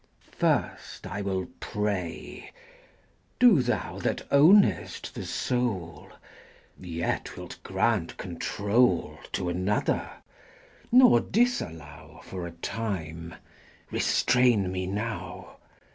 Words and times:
XXVI. 0.01 0.31
First 0.35 1.05
I 1.05 1.21
will 1.21 1.45
pray. 1.59 2.51
Do 3.37 3.61
Thou 3.61 3.99
That 3.99 4.23
ownest 4.31 5.13
the 5.13 5.23
soul, 5.27 6.09
Yet 6.79 7.37
wilt 7.37 7.59
grant 7.61 8.17
control 8.17 9.19
To 9.33 9.47
another, 9.47 10.09
nor 10.91 11.19
disallow 11.19 12.19
For 12.23 12.47
a 12.47 12.51
time, 12.51 13.35
restrain 13.91 14.71
me 14.71 14.87
now! 14.87 15.57